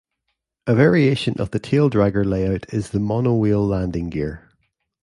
[0.65, 4.49] A variation of the taildragger layout is the monowheel landing gear.